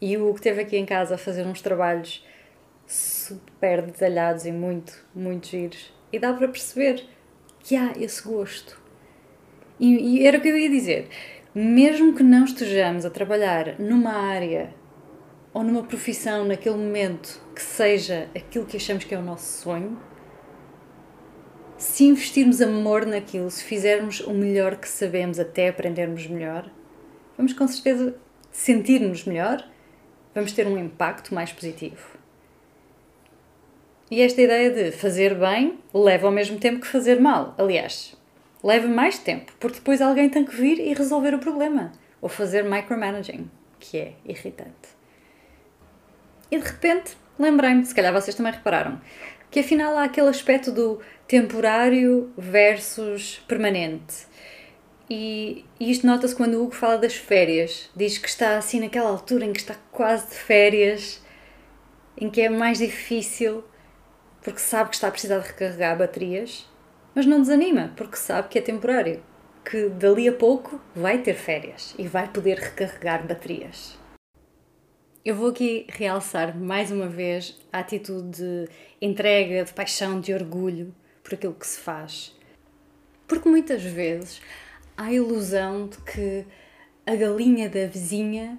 [0.00, 2.24] e o Hugo esteve aqui em casa a fazer uns trabalhos
[2.86, 7.04] super detalhados e muito, muito giros, e dá para perceber
[7.58, 8.80] que há esse gosto.
[9.80, 11.08] E, e era o que eu ia dizer,
[11.52, 14.72] mesmo que não estejamos a trabalhar numa área
[15.52, 20.00] ou numa profissão naquele momento que seja aquilo que achamos que é o nosso sonho,
[21.80, 26.70] se investirmos amor naquilo, se fizermos o melhor que sabemos até aprendermos melhor,
[27.38, 28.14] vamos com certeza
[28.52, 29.66] sentir-nos melhor,
[30.34, 32.18] vamos ter um impacto mais positivo.
[34.10, 37.54] E esta ideia de fazer bem leva ao mesmo tempo que fazer mal.
[37.56, 38.14] Aliás,
[38.62, 41.92] leva mais tempo, porque depois alguém tem que vir e resolver o problema.
[42.20, 44.90] Ou fazer micromanaging, que é irritante.
[46.50, 49.00] E de repente, lembrei-me, se calhar vocês também repararam,
[49.50, 54.30] que afinal há aquele aspecto do temporário versus permanente.
[55.08, 57.90] E, e isto nota-se quando o Hugo fala das férias.
[57.96, 61.20] Diz que está assim naquela altura em que está quase de férias,
[62.16, 63.64] em que é mais difícil,
[64.42, 66.68] porque sabe que está a precisar de recarregar baterias,
[67.14, 69.20] mas não desanima, porque sabe que é temporário,
[69.64, 73.99] que dali a pouco vai ter férias e vai poder recarregar baterias.
[75.24, 78.68] Eu vou aqui realçar mais uma vez a atitude de
[79.02, 82.34] entrega, de paixão, de orgulho por aquilo que se faz.
[83.28, 84.40] Porque muitas vezes
[84.96, 86.46] há a ilusão de que
[87.06, 88.58] a galinha da vizinha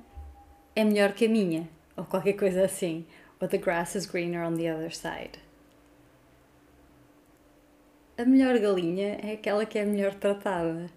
[0.76, 3.06] é melhor que a minha, ou qualquer coisa assim,
[3.40, 5.40] ou the grass is greener on the other side.
[8.22, 10.90] a melhor galinha é aquela que é melhor tratada.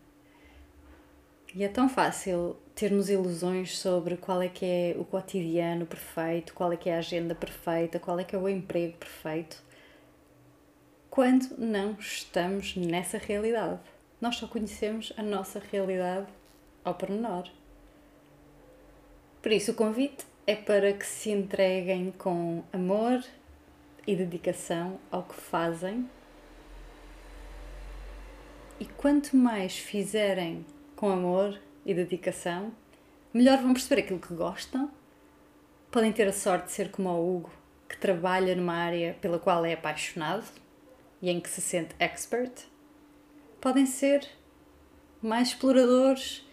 [1.55, 6.72] E é tão fácil termos ilusões sobre qual é que é o cotidiano perfeito, qual
[6.72, 9.62] é que é a agenda perfeita, qual é que é o emprego perfeito,
[11.08, 13.78] quando não estamos nessa realidade.
[14.20, 16.26] Nós só conhecemos a nossa realidade
[16.84, 17.48] ao pormenor.
[19.40, 23.22] Por isso, o convite é para que se entreguem com amor
[24.06, 26.08] e dedicação ao que fazem.
[28.80, 30.64] E quanto mais fizerem
[30.96, 32.72] com amor e dedicação,
[33.32, 34.90] melhor vão perceber aquilo que gostam.
[35.90, 37.50] Podem ter a sorte de ser como o Hugo,
[37.88, 40.44] que trabalha numa área pela qual é apaixonado
[41.20, 42.66] e em que se sente expert.
[43.60, 44.28] Podem ser
[45.22, 46.46] mais exploradores,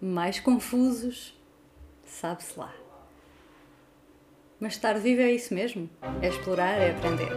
[0.00, 1.38] mais confusos,
[2.04, 2.74] sabe-se lá.
[4.60, 5.88] Mas estar vivo é isso mesmo:
[6.22, 7.28] é explorar, é aprender.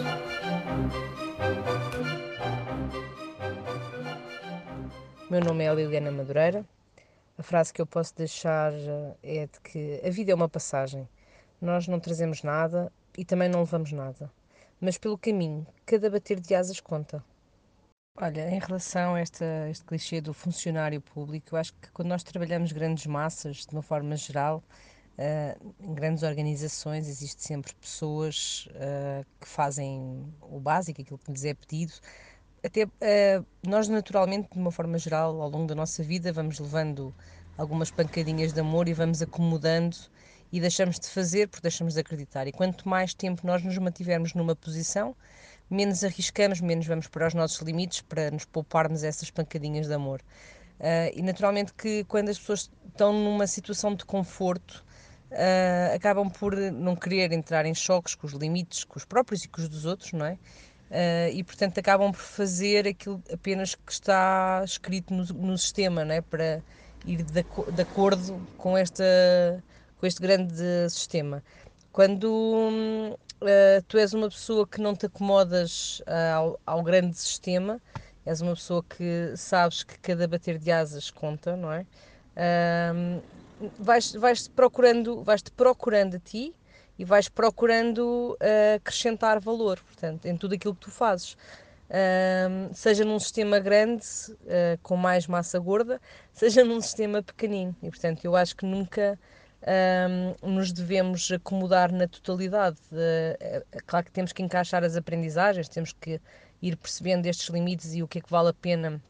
[5.29, 6.65] Meu nome é Liliana Madureira.
[7.37, 11.07] A frase que eu posso deixar eh, é de que a vida é uma passagem.
[11.61, 14.31] Nós não trazemos nada e também não levamos nada.
[14.81, 17.23] Mas pelo caminho, cada bater de asas conta.
[18.19, 22.23] Olha, em relação a esta, este clichê do funcionário público, eu acho que quando nós
[22.23, 24.63] trabalhamos grandes massas, de uma forma geral,
[25.19, 31.45] uh, em grandes organizações, existe sempre pessoas uh, que fazem o básico, aquilo que lhes
[31.45, 31.93] é pedido.
[32.63, 37.13] Até uh, nós, naturalmente, de uma forma geral, ao longo da nossa vida, vamos levando
[37.57, 39.95] algumas pancadinhas de amor e vamos acomodando
[40.51, 42.47] e deixamos de fazer porque deixamos de acreditar.
[42.47, 45.15] E quanto mais tempo nós nos mantivermos numa posição,
[45.69, 50.21] menos arriscamos, menos vamos para os nossos limites para nos pouparmos essas pancadinhas de amor.
[50.79, 54.85] Uh, e naturalmente que quando as pessoas estão numa situação de conforto,
[55.31, 59.47] uh, acabam por não querer entrar em choques com os limites, com os próprios e
[59.47, 60.37] com os dos outros, não é?
[60.89, 66.21] Uh, e portanto acabam por fazer aquilo apenas que está escrito no, no sistema, é?
[66.21, 66.63] Para
[67.05, 69.03] ir de, de acordo com, esta,
[69.99, 71.43] com este grande sistema.
[71.91, 77.81] Quando uh, tu és uma pessoa que não te acomodas uh, ao, ao, grande sistema,
[78.25, 81.85] és uma pessoa que sabes que cada bater de asas conta, não é?
[82.37, 83.21] Uh,
[83.77, 86.53] vais, vais procurando, vais-te procurando a ti
[86.97, 88.37] e vais procurando
[88.75, 91.37] acrescentar valor, portanto, em tudo aquilo que tu fazes.
[91.87, 96.01] Uh, seja num sistema grande, uh, com mais massa gorda,
[96.33, 97.75] seja num sistema pequenino.
[97.81, 99.17] E, portanto, eu acho que nunca
[99.61, 102.77] uh, nos devemos acomodar na totalidade.
[102.91, 106.19] é claro que temos que encaixar as aprendizagens, temos que
[106.61, 109.01] ir percebendo estes limites e o que é que vale a pena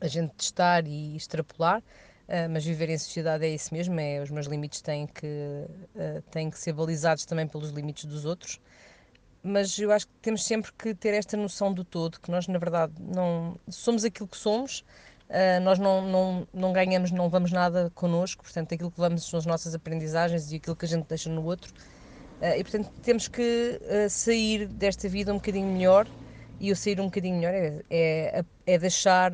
[0.00, 1.82] a gente testar e extrapolar.
[2.26, 6.22] Uh, mas viver em sociedade é isso mesmo, é, os meus limites têm que, uh,
[6.30, 8.58] têm que ser balizados também pelos limites dos outros
[9.42, 12.58] mas eu acho que temos sempre que ter esta noção do todo, que nós na
[12.58, 14.82] verdade não somos aquilo que somos,
[15.28, 19.38] uh, nós não, não, não ganhamos, não levamos nada connosco, portanto aquilo que levamos são
[19.38, 21.74] as nossas aprendizagens e aquilo que a gente deixa no outro.
[22.40, 26.06] E portanto temos que sair desta vida um bocadinho melhor
[26.60, 29.32] e o sair um bocadinho melhor é, é, é deixar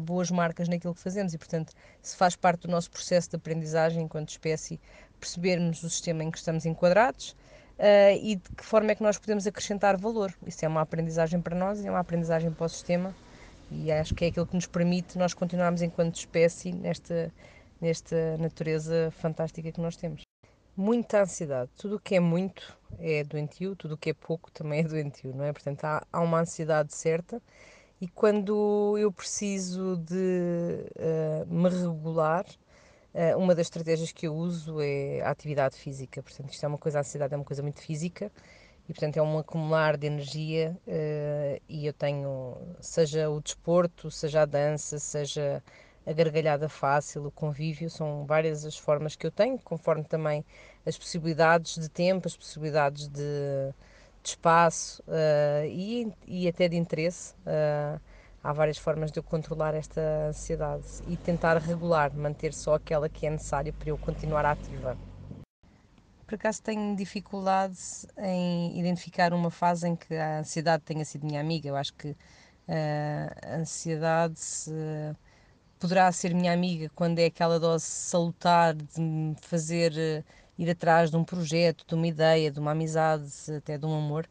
[0.00, 4.02] boas marcas naquilo que fazemos e portanto se faz parte do nosso processo de aprendizagem
[4.02, 4.80] enquanto espécie
[5.20, 7.36] percebermos o sistema em que estamos enquadrados,
[7.78, 10.32] uh, e de que forma é que nós podemos acrescentar valor.
[10.46, 13.14] Isso é uma aprendizagem para nós e é uma aprendizagem para o sistema
[13.70, 17.32] e acho que é aquilo que nos permite nós continuarmos enquanto espécie nesta,
[17.80, 20.29] nesta natureza fantástica que nós temos.
[20.76, 21.70] Muita ansiedade.
[21.76, 25.34] Tudo o que é muito é doentio, tudo o que é pouco também é doentio,
[25.34, 25.52] não é?
[25.52, 27.42] Portanto, há, há uma ansiedade certa
[28.00, 32.46] e quando eu preciso de uh, me regular,
[33.12, 36.78] Uh, uma das estratégias que eu uso é a atividade física, portanto, isto é uma
[36.78, 38.30] coisa, a ansiedade é uma coisa muito física
[38.88, 40.78] e, portanto, é um acumular de energia.
[40.86, 45.62] Uh, e eu tenho, seja o desporto, seja a dança, seja
[46.06, 50.44] a gargalhada fácil, o convívio, são várias as formas que eu tenho, conforme também
[50.86, 53.20] as possibilidades de tempo, as possibilidades de,
[54.22, 57.34] de espaço uh, e, e até de interesse
[58.42, 63.26] há várias formas de eu controlar esta ansiedade e tentar regular, manter só aquela que
[63.26, 64.96] é necessária para eu continuar ativa.
[66.26, 67.76] Por acaso tenho dificuldade
[68.18, 71.68] em identificar uma fase em que a ansiedade tenha sido minha amiga.
[71.68, 72.16] Eu acho que uh,
[73.44, 75.16] a ansiedade uh,
[75.80, 80.24] poderá ser minha amiga quando é aquela dose salutar de me fazer uh,
[80.58, 83.26] ir atrás de um projeto, de uma ideia, de uma amizade,
[83.56, 84.28] até de um amor.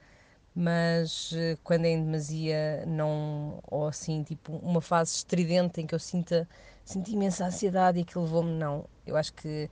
[0.56, 5.96] Mas eh, quando é em demasia não ou assim tipo uma fase estridente em que
[5.96, 6.50] eu sinta
[6.86, 8.90] sinto imensa ansiedade e aquilo levou-me não.
[9.06, 9.70] Eu acho que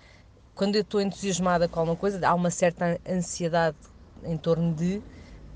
[0.56, 3.78] quando eu estou entusiasmada com alguma coisa há uma certa ansiedade
[4.24, 5.04] em torno de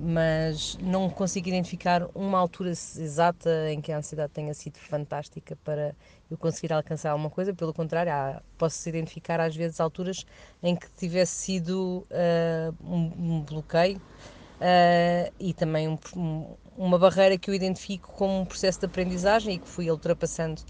[0.02, 5.96] mas não consigo identificar uma altura exata em que a ansiedade tenha sido fantástica para
[6.30, 7.54] eu conseguir alcançar alguma coisa.
[7.54, 10.26] Pelo contrário, há, posso identificar às vezes alturas
[10.64, 17.38] em que tivesse sido uh, um, um, bloqueio uh, e também um, um, uma barreira
[17.38, 20.62] que eu identifico como um processo de aprendizagem e que fui ultrapassando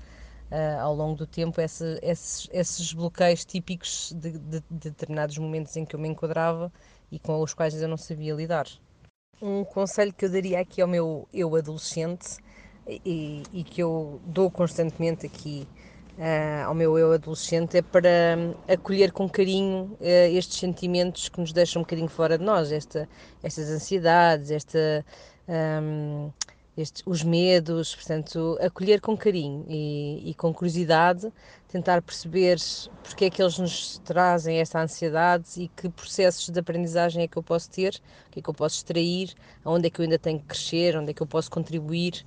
[0.52, 5.78] uh, ao longo do tempo esse, esses, esses bloqueios típicos de, de, de determinados momentos
[5.78, 6.70] em que eu me enquadrava
[7.10, 8.68] e com os quais eu não sabia lidar.
[9.42, 12.38] Um conselho que eu daria aqui ao meu eu adolescente
[12.88, 15.68] e, e que eu dou constantemente aqui
[16.18, 21.40] uh, ao meu eu adolescente é para um, acolher com carinho uh, estes sentimentos que
[21.40, 23.10] nos deixam um bocadinho fora de nós, esta,
[23.42, 25.04] estas ansiedades, esta.
[25.48, 26.32] Um,
[26.82, 31.32] estes, os medos, portanto, acolher com carinho e, e, com curiosidade,
[31.68, 32.58] tentar perceber
[33.04, 37.38] porque é que eles nos trazem esta ansiedade e que processos de aprendizagem é que
[37.38, 40.20] eu posso ter, o que é que eu posso extrair, aonde é que eu ainda
[40.20, 42.26] tenho que crescer, onde é que eu posso contribuir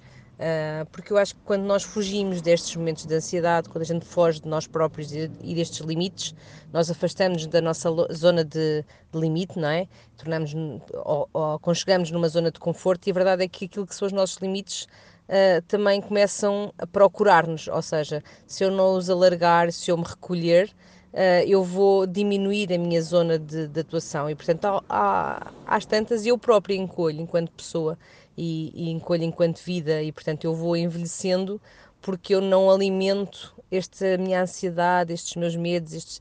[0.91, 4.41] porque eu acho que quando nós fugimos destes momentos de ansiedade, quando a gente foge
[4.41, 6.35] de nós próprios e, destes limites,
[6.72, 9.87] nós afastamos da nossa zona de limite, não é?
[10.16, 10.53] Tornamos
[10.93, 14.07] ou, ou conchegamos numa zona de conforto e a verdade é que aquilo que são
[14.07, 14.89] os nossos limites
[15.28, 20.05] uh, também começam a procurar-nos, ou seja, se eu não os alargar, se eu me
[20.05, 20.70] recolher,
[21.12, 25.87] uh, eu vou diminuir a minha zona de, de atuação e, portanto, há, há, às
[25.87, 27.99] tantas eu própria encolho enquanto pessoa
[28.37, 31.61] e, e encolho enquanto vida e portanto eu vou envelhecendo
[32.01, 36.20] porque eu não alimento esta minha ansiedade, estes meus medos, estes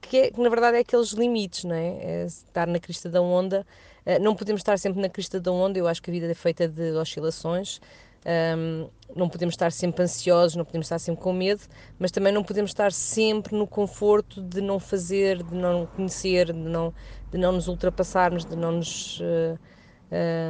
[0.00, 1.98] que, é, que na verdade é aqueles limites, não é?
[2.00, 2.24] é?
[2.24, 3.66] estar na crista da onda.
[4.06, 6.34] Eh, não podemos estar sempre na crista da onda, eu acho que a vida é
[6.34, 7.80] feita de oscilações.
[8.26, 11.62] Um, não podemos estar sempre ansiosos, não podemos estar sempre com medo,
[11.98, 16.58] mas também não podemos estar sempre no conforto de não fazer, de não conhecer, de
[16.58, 16.92] não,
[17.30, 19.20] de não nos ultrapassarmos, de não nos.
[19.20, 19.58] Uh,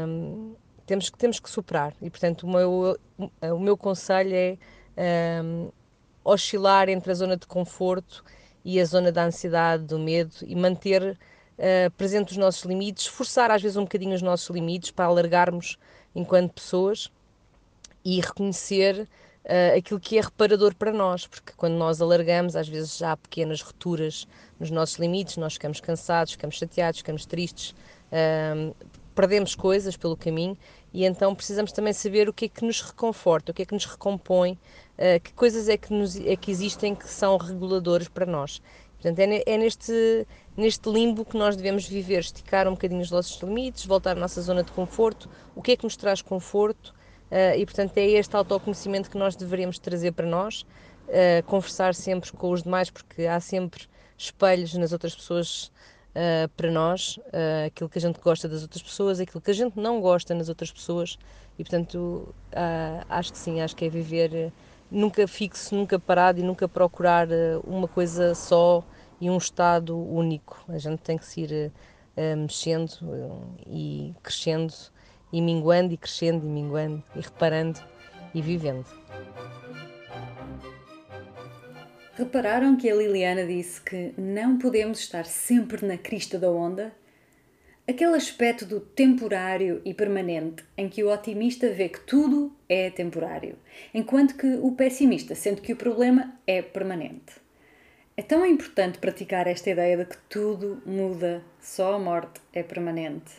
[0.09, 0.55] um,
[0.89, 1.95] temos, temos que superar.
[2.01, 2.99] E, portanto, o meu,
[3.43, 5.71] o meu conselho é um,
[6.25, 8.25] oscilar entre a zona de conforto
[8.65, 13.51] e a zona da ansiedade, do medo e manter uh, presente os nossos limites, forçar
[13.51, 15.79] às vezes um bocadinho os nossos limites para alargarmos
[16.15, 17.13] enquanto pessoas
[18.03, 19.07] e reconhecer
[19.45, 23.17] uh, aquilo que é reparador para nós, porque quando nós alargamos, às vezes já há
[23.17, 24.27] pequenas rupturas
[24.59, 27.75] nos nossos limites, nós ficamos cansados, ficamos chateados, ficamos tristes,
[28.11, 28.75] uh,
[29.19, 30.57] perdemos coisas pelo caminho
[30.95, 33.75] e então precisamos também saber o que é que nos reconforta, o que é que
[33.75, 38.25] nos recompõe, uh, que coisas é que, nos, é que existem que são reguladores para
[38.25, 38.63] nós.
[38.93, 40.25] Portanto, é, é, neste,
[40.57, 44.41] neste limbo que nós devemos viver, esticar um bocadinho os nossos limites, voltar à nossa
[44.41, 46.95] zona de conforto, o que é que nos traz conforto
[47.33, 50.63] uh, e, portanto, é este autoconhecimento que nós deveríamos trazer para nós,
[51.09, 53.83] uh, conversar sempre com os demais, porque há sempre
[54.17, 55.73] espelhos nas outras pessoas
[56.19, 59.55] uh, para nós, uh, aquilo que a gente gosta das outras pessoas, aquilo que a
[59.55, 61.19] gente não gosta nas outras pessoas
[61.59, 64.53] e portanto uh, acho que sim, acho que é viver
[64.91, 67.29] nunca fixo, nunca parado e nunca procurar
[67.65, 68.83] uma coisa só
[69.21, 70.65] e um estado único.
[70.69, 71.73] A gente tem que se ir
[72.39, 72.91] mexendo
[73.67, 74.73] e crescendo
[75.31, 77.79] e minguando e crescendo e minguando e reparando
[78.35, 78.87] e vivendo.
[82.19, 86.93] Repararam que a Liliana disse que não podemos estar sempre na crista da onda?
[87.87, 93.57] Aquele aspecto do temporário e permanente em que o otimista vê que tudo é temporário,
[93.95, 97.35] enquanto que o pessimista sente que o problema é permanente.
[98.17, 103.31] É tão importante praticar esta ideia de que tudo muda, só a morte é permanente.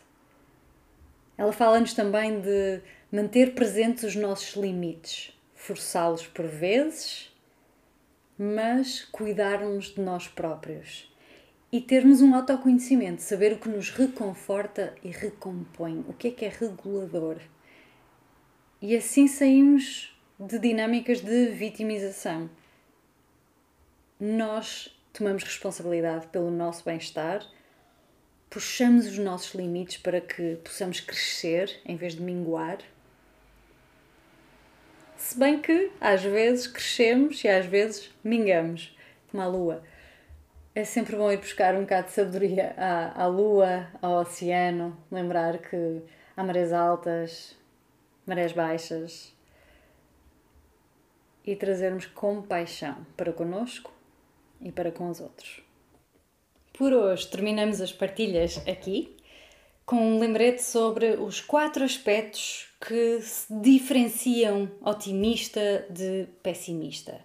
[1.38, 2.80] Ela fala-nos também de
[3.12, 7.29] manter presentes os nossos limites, forçá-los por vezes
[8.42, 11.14] mas cuidarmos de nós próprios
[11.74, 16.46] e termos um autoconhecimento, saber o que nos reconforta e recompõe, o que é que
[16.46, 17.38] é regulador.
[18.82, 22.50] E assim saímos de dinâmicas de vitimização.
[24.18, 27.46] Nós tomamos responsabilidade pelo nosso bem-estar,
[28.50, 32.78] puxamos os nossos limites para que possamos crescer em vez de minguar
[35.20, 38.98] se bem que às vezes crescemos e às vezes mingamos,
[39.30, 39.84] como a lua.
[40.74, 45.58] É sempre bom ir buscar um bocado de sabedoria à, à lua, ao oceano, lembrar
[45.58, 46.02] que
[46.38, 47.56] há marés altas,
[48.26, 49.36] marés baixas
[51.46, 53.92] e trazermos compaixão para conosco
[54.62, 55.62] e para com os outros.
[56.72, 59.18] Por hoje terminamos as partilhas aqui
[59.90, 67.20] com um lembrete sobre os quatro aspectos que se diferenciam otimista de pessimista.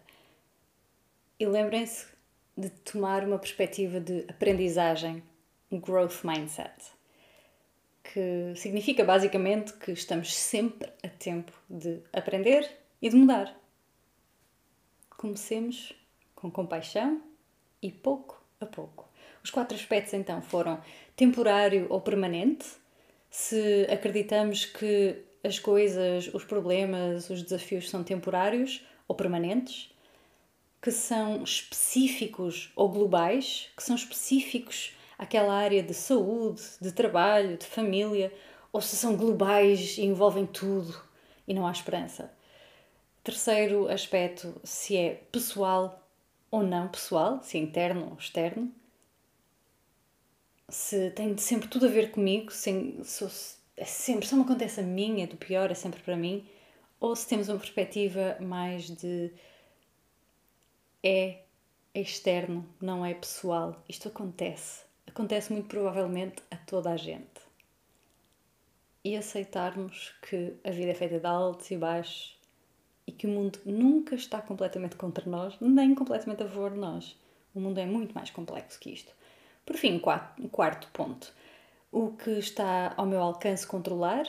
[1.38, 2.06] E lembrem-se
[2.56, 5.22] de tomar uma perspectiva de aprendizagem,
[5.70, 6.72] um growth mindset.
[8.02, 12.66] que significa basicamente que estamos sempre a tempo de aprender
[13.02, 13.54] e de mudar.
[15.10, 15.92] Comecemos
[16.34, 17.20] com compaixão
[17.82, 19.06] e pouco a pouco.
[19.45, 20.80] Os quatro aspectos então foram
[21.14, 22.64] temporário ou permanente,
[23.28, 29.92] se acreditamos que as coisas, os problemas, os desafios são temporários ou permanentes,
[30.80, 37.66] que são específicos ou globais, que são específicos àquela área de saúde, de trabalho, de
[37.66, 38.32] família,
[38.72, 40.99] ou se são globais e envolvem tudo
[41.47, 42.32] e não há esperança.
[43.22, 46.03] Terceiro aspecto, se é pessoal
[46.51, 48.72] ou não pessoal, se é interno ou externo.
[50.68, 54.82] Se tem sempre tudo a ver comigo, se, se, é sempre, só me acontece a
[54.82, 56.46] mim, é do pior, é sempre para mim.
[56.98, 59.32] Ou se temos uma perspectiva mais de
[61.02, 61.42] é
[61.94, 63.84] externo, não é pessoal.
[63.88, 64.84] Isto acontece.
[65.06, 67.44] Acontece muito provavelmente a toda a gente.
[69.04, 72.38] E aceitarmos que a vida é feita de altos e baixos
[73.06, 77.16] e que o mundo nunca está completamente contra nós, nem completamente a favor de nós.
[77.54, 79.14] O mundo é muito mais complexo que isto.
[79.64, 81.32] Por fim, quarto, quarto ponto.
[81.90, 84.26] O que está ao meu alcance controlar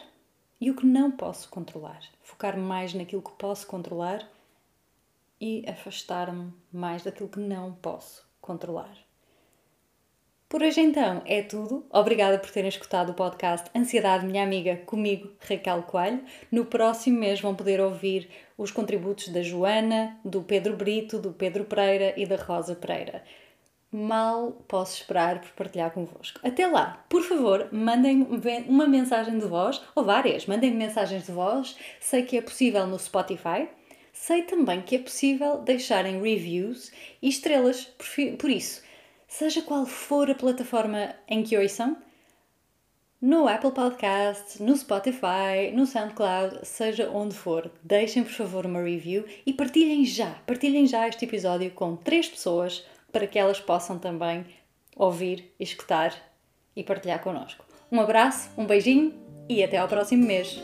[0.62, 2.02] e o que não posso controlar.
[2.22, 4.28] Focar mais naquilo que posso controlar
[5.40, 8.96] e afastar-me mais daquilo que não posso controlar.
[10.48, 11.86] Por hoje então é tudo.
[11.92, 16.24] Obrigada por terem escutado o podcast Ansiedade Minha Amiga comigo, Raquel Coelho.
[16.52, 21.66] No próximo mês vão poder ouvir os contributos da Joana, do Pedro Brito, do Pedro
[21.66, 23.24] Pereira e da Rosa Pereira.
[23.96, 26.40] Mal posso esperar por partilhar convosco.
[26.44, 28.28] Até lá, por favor, mandem
[28.68, 31.78] uma mensagem de voz, ou várias, mandem mensagens de voz.
[32.00, 33.68] Sei que é possível no Spotify
[34.16, 36.92] sei também que é possível deixarem reviews
[37.22, 37.92] e estrelas.
[38.40, 38.82] Por isso,
[39.28, 41.98] seja qual for a plataforma em que ouçam,
[43.22, 49.26] no Apple Podcast, no Spotify, no SoundCloud, seja onde for, deixem por favor uma review
[49.46, 52.86] e partilhem já, partilhem já este episódio com três pessoas
[53.16, 54.46] para que elas possam também
[54.94, 56.14] ouvir, escutar
[56.76, 57.64] e partilhar connosco.
[57.90, 59.14] Um abraço, um beijinho
[59.48, 60.62] e até ao próximo mês.